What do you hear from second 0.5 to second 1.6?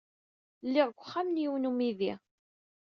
Lliɣ deg uxxam n